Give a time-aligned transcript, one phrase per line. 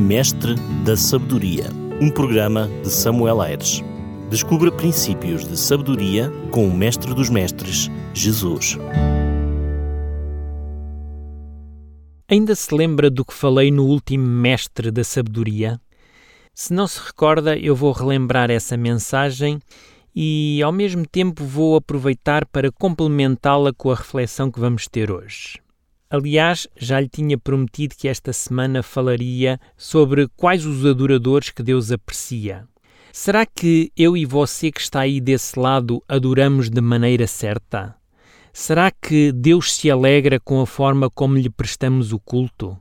[0.00, 1.66] Mestre da Sabedoria,
[2.00, 3.84] um programa de Samuel Aires.
[4.30, 8.78] Descubra princípios de sabedoria com o Mestre dos Mestres, Jesus.
[12.26, 15.78] Ainda se lembra do que falei no último Mestre da Sabedoria?
[16.54, 19.60] Se não se recorda, eu vou relembrar essa mensagem
[20.16, 25.60] e, ao mesmo tempo, vou aproveitar para complementá-la com a reflexão que vamos ter hoje.
[26.12, 31.92] Aliás, já lhe tinha prometido que esta semana falaria sobre quais os adoradores que Deus
[31.92, 32.66] aprecia.
[33.12, 37.94] Será que eu e você que está aí desse lado adoramos de maneira certa?
[38.52, 42.76] Será que Deus se alegra com a forma como lhe prestamos o culto?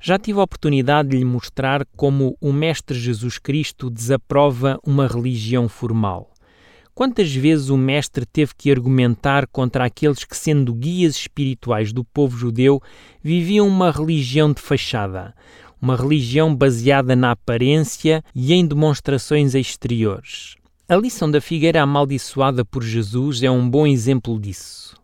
[0.00, 5.68] Já tive a oportunidade de lhe mostrar como o Mestre Jesus Cristo desaprova uma religião
[5.68, 6.33] formal.
[6.94, 12.38] Quantas vezes o Mestre teve que argumentar contra aqueles que, sendo guias espirituais do povo
[12.38, 12.80] judeu,
[13.20, 15.34] viviam uma religião de fachada,
[15.82, 20.54] uma religião baseada na aparência e em demonstrações exteriores?
[20.88, 24.94] A lição da figueira amaldiçoada por Jesus é um bom exemplo disso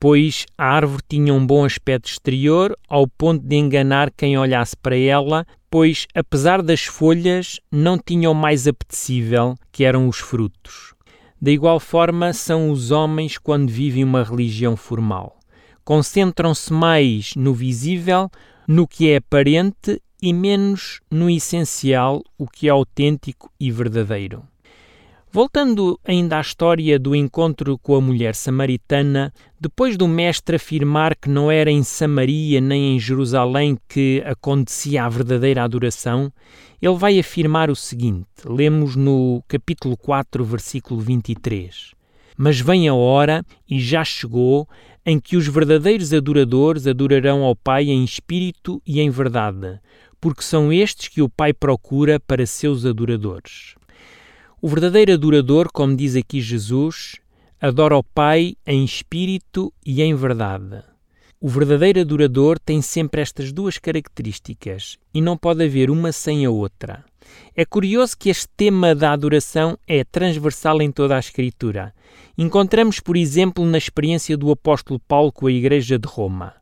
[0.00, 4.96] pois a árvore tinha um bom aspecto exterior, ao ponto de enganar quem olhasse para
[4.96, 10.94] ela, pois, apesar das folhas, não tinha o mais apetecível, que eram os frutos.
[11.40, 15.38] Da igual forma são os homens quando vivem uma religião formal.
[15.84, 18.30] Concentram-se mais no visível,
[18.66, 24.42] no que é aparente e menos no essencial, o que é autêntico e verdadeiro.
[25.30, 31.28] Voltando ainda à história do encontro com a mulher samaritana, depois do Mestre afirmar que
[31.28, 36.32] não era em Samaria nem em Jerusalém que acontecia a verdadeira adoração,
[36.80, 41.92] ele vai afirmar o seguinte: lemos no capítulo 4, versículo 23.
[42.34, 44.66] Mas vem a hora, e já chegou,
[45.04, 49.78] em que os verdadeiros adoradores adorarão ao Pai em espírito e em verdade,
[50.18, 53.77] porque são estes que o Pai procura para seus adoradores.
[54.60, 57.14] O verdadeiro adorador, como diz aqui Jesus,
[57.60, 60.82] adora o Pai em espírito e em verdade.
[61.40, 66.50] O verdadeiro adorador tem sempre estas duas características e não pode haver uma sem a
[66.50, 67.04] outra.
[67.54, 71.94] É curioso que este tema da adoração é transversal em toda a Escritura.
[72.36, 76.52] Encontramos, por exemplo, na experiência do apóstolo Paulo com a Igreja de Roma.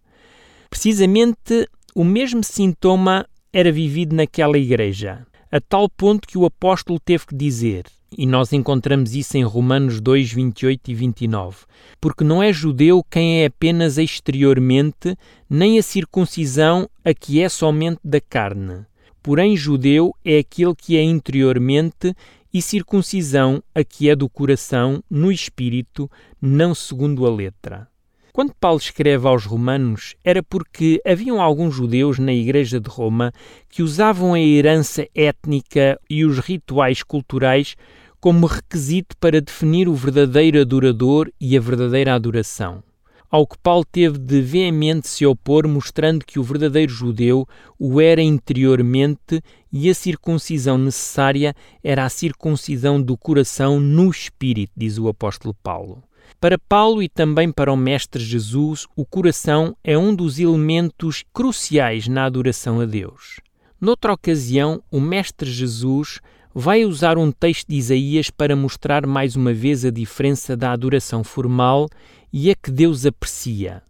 [0.68, 7.26] Precisamente o mesmo sintoma era vivido naquela igreja a tal ponto que o apóstolo teve
[7.26, 11.58] que dizer, e nós encontramos isso em Romanos 2, 28 e 29,
[12.00, 15.16] porque não é judeu quem é apenas exteriormente,
[15.48, 18.84] nem a circuncisão a que é somente da carne.
[19.22, 22.14] Porém, judeu é aquele que é interiormente,
[22.52, 27.88] e circuncisão a que é do coração, no espírito, não segundo a letra.
[28.36, 33.32] Quando Paulo escreve aos Romanos, era porque haviam alguns judeus na Igreja de Roma
[33.66, 37.76] que usavam a herança étnica e os rituais culturais
[38.20, 42.82] como requisito para definir o verdadeiro adorador e a verdadeira adoração.
[43.30, 47.48] Ao que Paulo teve de veemente se opor, mostrando que o verdadeiro judeu
[47.78, 49.40] o era interiormente
[49.72, 56.02] e a circuncisão necessária era a circuncisão do coração no espírito, diz o apóstolo Paulo.
[56.40, 62.08] Para Paulo e também para o Mestre Jesus, o coração é um dos elementos cruciais
[62.08, 63.40] na adoração a Deus.
[63.80, 66.20] Noutra ocasião, o Mestre Jesus
[66.54, 71.22] vai usar um texto de Isaías para mostrar mais uma vez a diferença da adoração
[71.22, 71.86] formal
[72.32, 73.82] e a que Deus aprecia.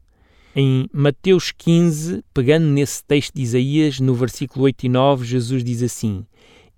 [0.55, 5.83] Em Mateus 15, pegando nesse texto de Isaías, no versículo 8 e 9, Jesus diz
[5.83, 6.27] assim: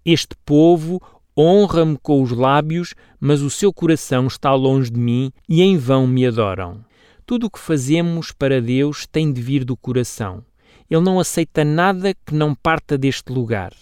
[0.04, 1.00] Este povo
[1.38, 6.04] honra-me com os lábios, mas o seu coração está longe de mim e em vão
[6.04, 6.84] me adoram.
[7.24, 10.44] Tudo o que fazemos para Deus tem de vir do coração.
[10.90, 13.72] Ele não aceita nada que não parta deste lugar.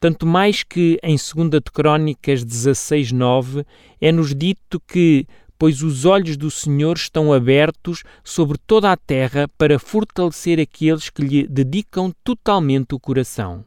[0.00, 3.64] Tanto mais que em 2 de Crônicas 16:9
[4.00, 5.26] é-nos dito que
[5.58, 11.22] pois os olhos do Senhor estão abertos sobre toda a terra para fortalecer aqueles que
[11.22, 13.64] lhe dedicam totalmente o coração.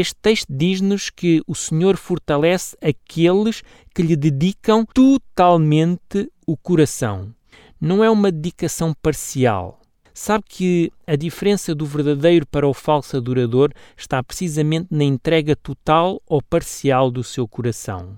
[0.00, 7.34] Este texto diz-nos que o Senhor fortalece aqueles que lhe dedicam totalmente o coração.
[7.80, 9.80] Não é uma dedicação parcial.
[10.14, 16.22] Sabe que a diferença do verdadeiro para o falso adorador está precisamente na entrega total
[16.28, 18.16] ou parcial do seu coração.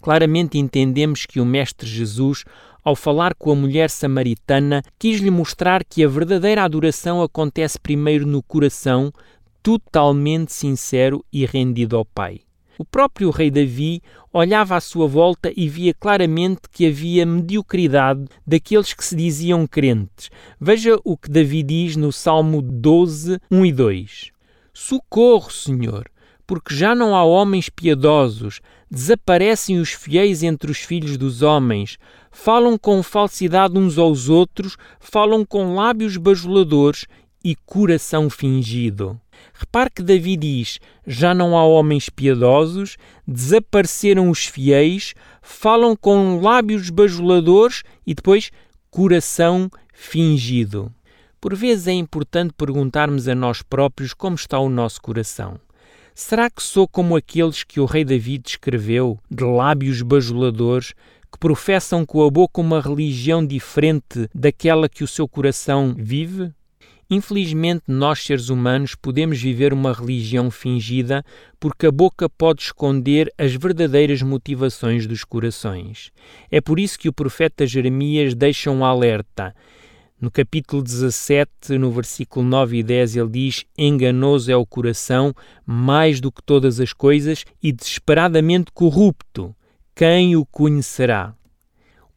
[0.00, 2.44] Claramente entendemos que o Mestre Jesus,
[2.82, 8.26] ao falar com a mulher samaritana, quis lhe mostrar que a verdadeira adoração acontece primeiro
[8.26, 9.12] no coração,
[9.68, 12.40] totalmente sincero e rendido ao Pai.
[12.78, 14.00] O próprio rei Davi
[14.32, 20.30] olhava à sua volta e via claramente que havia mediocridade daqueles que se diziam crentes.
[20.58, 24.30] Veja o que Davi diz no Salmo 12, 1 e 2.
[24.72, 26.10] Socorro, Senhor!
[26.46, 31.98] porque já não há homens piedosos, desaparecem os fiéis entre os filhos dos homens,
[32.30, 37.04] falam com falsidade uns aos outros, falam com lábios bajuladores
[37.44, 39.20] e coração fingido.
[39.60, 42.96] Repare que Davi diz: já não há homens piedosos,
[43.26, 48.52] desapareceram os fiéis, falam com lábios bajuladores e depois
[48.88, 50.94] coração fingido.
[51.40, 55.58] Por vezes é importante perguntarmos a nós próprios como está o nosso coração.
[56.14, 60.94] Será que sou como aqueles que o rei Davi descreveu, de lábios bajuladores,
[61.32, 66.52] que professam com a boca uma religião diferente daquela que o seu coração vive?
[67.10, 71.24] Infelizmente, nós seres humanos podemos viver uma religião fingida
[71.58, 76.12] porque a boca pode esconder as verdadeiras motivações dos corações.
[76.50, 79.54] É por isso que o profeta Jeremias deixa um alerta.
[80.20, 85.32] No capítulo 17, no versículo 9 e 10, ele diz: Enganoso é o coração,
[85.64, 89.54] mais do que todas as coisas, e desesperadamente corrupto.
[89.94, 91.37] Quem o conhecerá?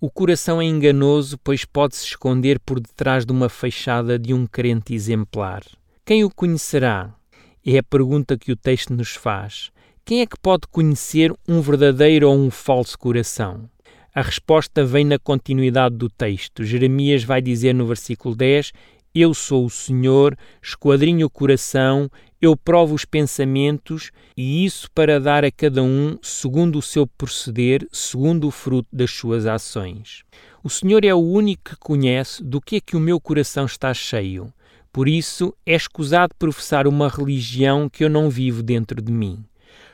[0.04, 4.96] O coração é enganoso, pois pode-se esconder por detrás de uma fachada de um crente
[4.96, 5.62] exemplar.
[6.04, 7.14] Quem o conhecerá?
[7.64, 9.70] É a pergunta que o texto nos faz.
[10.04, 13.70] Quem é que pode conhecer um verdadeiro ou um falso coração?
[14.12, 16.64] A resposta vem na continuidade do texto.
[16.64, 18.74] Jeremias vai dizer no versículo 10:
[19.14, 22.10] Eu sou o Senhor, esquadrinho o coração,
[22.42, 27.88] eu provo os pensamentos, e isso para dar a cada um segundo o seu proceder,
[27.92, 30.24] segundo o fruto das suas ações.
[30.64, 33.94] O Senhor é o único que conhece do que é que o meu coração está
[33.94, 34.52] cheio.
[34.92, 39.46] Por isso, é escusado professar uma religião que eu não vivo dentro de mim.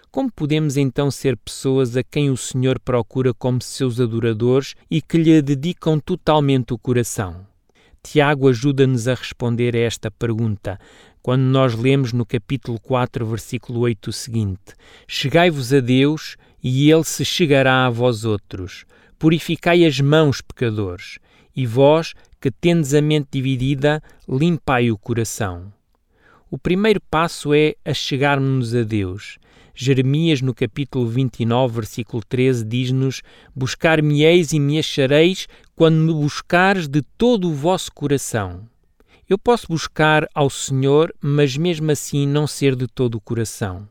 [0.10, 5.18] Como podemos então ser pessoas a quem o Senhor procura como seus adoradores e que
[5.18, 7.46] lhe dedicam totalmente o coração?
[8.02, 10.80] Tiago ajuda-nos a responder a esta pergunta,
[11.28, 14.74] quando nós lemos no capítulo 4, versículo 8 o seguinte:
[15.06, 18.86] Chegai-vos a Deus, e ele se chegará a vós outros.
[19.20, 21.20] Purificai as mãos, pecadores,
[21.54, 25.74] e vós, que tendes a mente dividida, limpai o coração.
[26.50, 29.38] O primeiro passo é a chegarmos a Deus.
[29.76, 33.22] Jeremias, no capítulo 29, versículo 13, diz-nos:
[33.54, 35.46] Buscar-me-eis e me achareis
[35.76, 38.66] quando me buscares de todo o vosso coração.
[39.30, 43.86] Eu posso buscar ao Senhor, mas mesmo assim não ser de todo o coração.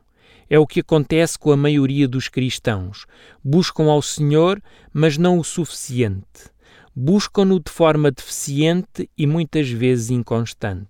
[0.49, 3.05] É o que acontece com a maioria dos cristãos.
[3.43, 4.59] Buscam ao Senhor,
[4.91, 6.49] mas não o suficiente.
[6.95, 10.87] Buscam-no de forma deficiente e muitas vezes inconstante.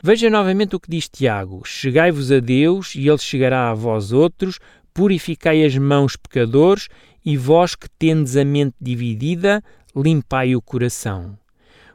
[0.00, 4.60] Veja novamente o que diz Tiago: Chegai-vos a Deus, e ele chegará a vós outros,
[4.94, 6.86] purificai as mãos, pecadores,
[7.24, 9.60] e vós que tendes a mente dividida,
[9.96, 11.36] limpai o coração.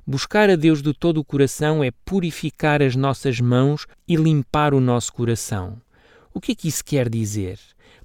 [0.10, 4.80] Buscar a Deus de todo o coração é purificar as nossas mãos e limpar o
[4.80, 5.82] nosso coração.
[6.34, 7.60] O que é que isso quer dizer?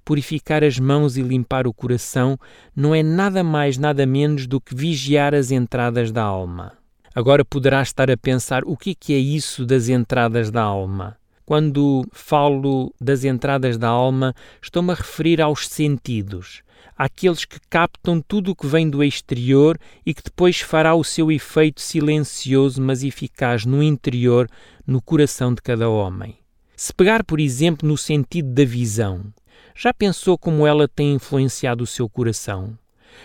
[0.04, 2.36] Purificar as mãos e limpar o coração
[2.74, 6.72] não é nada mais, nada menos do que vigiar as entradas da alma.
[7.14, 11.16] Agora poderá estar a pensar o que é isso das entradas da alma.
[11.46, 16.64] Quando falo das entradas da alma, estou-me a referir aos sentidos,
[16.96, 21.30] àqueles que captam tudo o que vem do exterior e que depois fará o seu
[21.30, 24.48] efeito silencioso mas eficaz no interior,
[24.86, 26.36] no coração de cada homem.
[26.76, 29.32] Se pegar, por exemplo, no sentido da visão,
[29.74, 32.76] já pensou como ela tem influenciado o seu coração?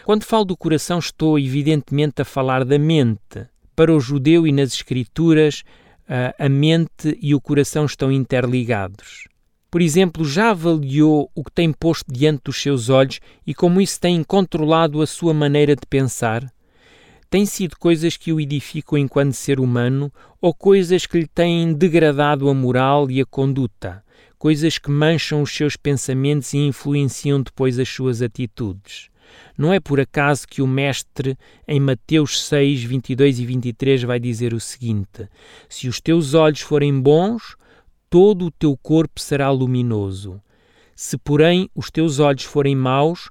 [0.06, 4.74] Quando falo do coração, estou evidentemente a falar da mente, para o judeu e nas
[4.74, 5.64] Escrituras,
[6.38, 9.28] a mente e o coração estão interligados.
[9.70, 14.00] Por exemplo, já avaliou o que tem posto diante dos seus olhos e como isso
[14.00, 16.50] tem controlado a sua maneira de pensar?
[17.30, 22.48] Tem sido coisas que o edificam enquanto ser humano ou coisas que lhe têm degradado
[22.50, 24.02] a moral e a conduta,
[24.38, 29.10] coisas que mancham os seus pensamentos e influenciam depois as suas atitudes?
[29.58, 34.54] Não é por acaso que o Mestre, em Mateus 6, 22 e 23, vai dizer
[34.54, 35.28] o seguinte:
[35.68, 37.58] Se os teus olhos forem bons,
[38.10, 40.42] todo o teu corpo será luminoso.
[40.96, 43.30] Se, porém, os teus olhos forem maus,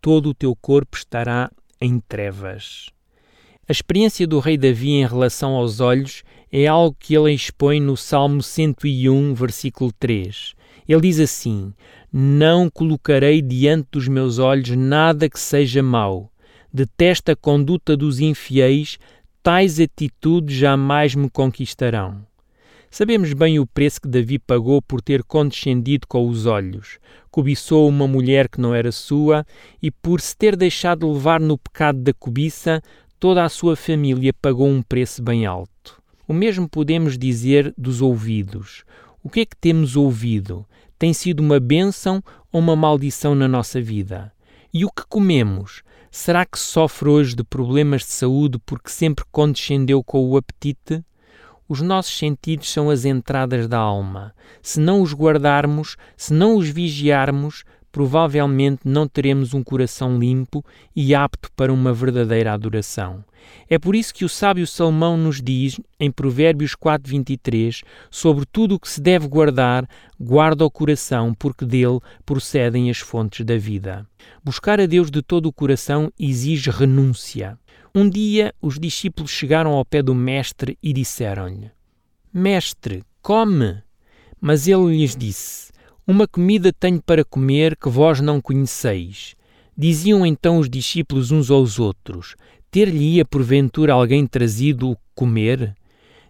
[0.00, 2.90] todo o teu corpo estará em trevas.
[3.68, 7.96] A experiência do rei Davi em relação aos olhos é algo que ele expõe no
[7.96, 10.54] Salmo 101, versículo 3.
[10.88, 11.74] Ele diz assim:
[12.10, 16.32] Não colocarei diante dos meus olhos nada que seja mau.
[16.72, 18.98] Detesto a conduta dos infiéis,
[19.42, 22.26] tais atitudes jamais me conquistarão.
[22.90, 26.98] Sabemos bem o preço que Davi pagou por ter condescendido com os olhos,
[27.30, 29.46] cobiçou uma mulher que não era sua
[29.82, 32.82] e por se ter deixado levar no pecado da cobiça,
[33.20, 36.00] toda a sua família pagou um preço bem alto.
[36.26, 38.84] O mesmo podemos dizer dos ouvidos.
[39.22, 40.66] O que é que temos ouvido?
[40.98, 44.32] tem sido uma bênção ou uma maldição na nossa vida?
[44.74, 45.82] E o que comemos?
[46.10, 51.04] Será que sofre hoje de problemas de saúde porque sempre condescendeu com o apetite?
[51.68, 54.34] Os nossos sentidos são as entradas da alma.
[54.62, 60.64] Se não os guardarmos, se não os vigiarmos, provavelmente não teremos um coração limpo
[60.94, 63.24] e apto para uma verdadeira adoração.
[63.68, 68.80] É por isso que o sábio Salomão nos diz, em Provérbios 4:23, sobre tudo o
[68.80, 74.06] que se deve guardar, guarda o coração, porque dele procedem as fontes da vida.
[74.42, 77.58] Buscar a Deus de todo o coração exige renúncia.
[77.94, 81.70] Um dia os discípulos chegaram ao pé do mestre e disseram-lhe:
[82.32, 83.82] Mestre, come!
[84.40, 85.72] Mas ele lhes disse:
[86.10, 89.36] Uma comida tenho para comer que vós não conheceis.
[89.76, 92.34] Diziam então os discípulos uns aos outros:
[92.70, 95.74] Ter-lhe-ia porventura alguém trazido o comer?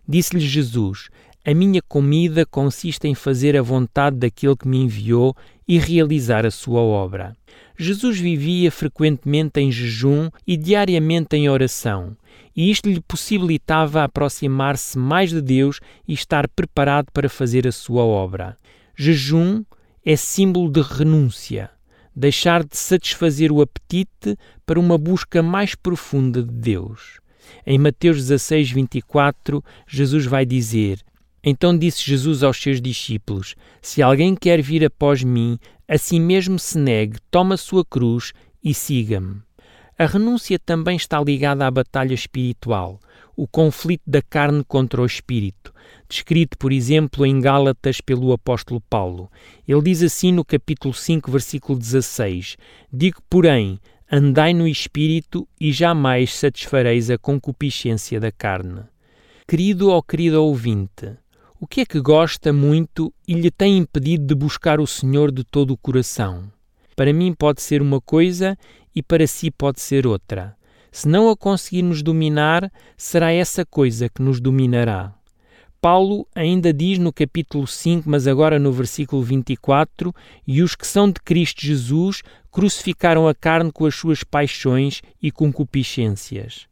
[0.07, 1.11] Disse-lhe Jesus:
[1.47, 5.33] A minha comida consiste em fazer a vontade daquele que me enviou
[5.69, 7.37] e realizar a sua obra.
[7.79, 12.17] Jesus vivia frequentemente em jejum e diariamente em oração,
[12.57, 18.03] e isto lhe possibilitava aproximar-se mais de Deus e estar preparado para fazer a sua
[18.03, 18.57] obra.
[19.01, 19.63] Jejum
[20.05, 21.71] é símbolo de renúncia
[22.17, 24.37] deixar de satisfazer o apetite
[24.67, 27.21] para uma busca mais profunda de Deus.
[27.65, 30.99] Em Mateus 16, 24, Jesus vai dizer:
[31.45, 36.59] Então disse Jesus aos seus discípulos: Se alguém quer vir após mim, a si mesmo
[36.59, 38.33] se negue, toma a sua cruz
[38.65, 39.41] e siga-me.
[39.97, 42.99] A renúncia também está ligada à batalha espiritual,
[43.39, 45.73] o conflito da carne contra o espírito,
[46.09, 49.31] descrito, por exemplo, em Gálatas pelo apóstolo Paulo.
[49.67, 52.57] Ele diz assim no capítulo 5, versículo 16:
[52.93, 53.79] Digo, porém,
[54.11, 58.81] andai no espírito e jamais satisfareis a concupiscência da carne.
[59.47, 61.17] Querido ou querida ouvinte,
[61.61, 65.45] o que é que gosta muito e lhe tem impedido de buscar o Senhor de
[65.45, 66.51] todo o coração?
[66.97, 68.59] Para mim pode ser uma coisa
[68.93, 70.58] e para si pode ser outra.
[70.91, 75.15] Se não a conseguirmos dominar, será essa coisa que nos dominará.
[75.81, 80.13] Paulo ainda diz no capítulo 5, mas agora no versículo 24:
[80.47, 85.31] E os que são de Cristo Jesus crucificaram a carne com as suas paixões e
[85.31, 86.67] concupiscências.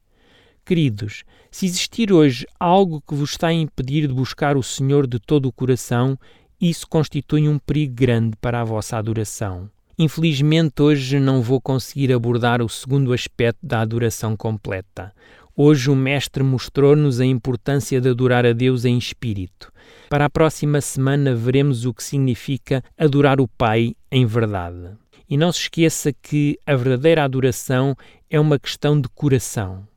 [0.65, 5.21] Queridos, se existir hoje algo que vos está a impedir de buscar o Senhor de
[5.21, 6.19] todo o coração,
[6.61, 9.71] isso constitui um perigo grande para a vossa adoração.
[9.99, 15.11] Infelizmente, hoje não vou conseguir abordar o segundo aspecto da adoração completa.
[15.57, 19.73] Hoje o Mestre mostrou-nos a importância de adorar a Deus em espírito.
[20.11, 24.91] Para a próxima semana veremos o que significa adorar o Pai em verdade.
[25.27, 27.97] E não se esqueça que a verdadeira adoração
[28.29, 29.89] é uma questão de coração.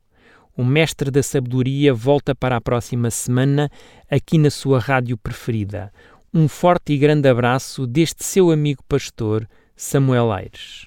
[0.56, 3.70] O Mestre da Sabedoria volta para a próxima semana
[4.10, 5.92] aqui na sua rádio preferida.
[6.32, 9.46] Um forte e grande abraço deste seu amigo pastor,
[9.82, 10.86] Samuel Aires.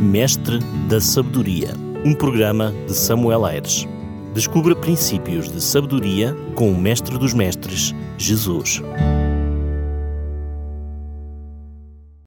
[0.00, 1.70] Mestre da Sabedoria
[2.04, 3.86] um programa de Samuel Aires.
[4.34, 8.82] Descubra princípios de sabedoria com o Mestre dos Mestres, Jesus.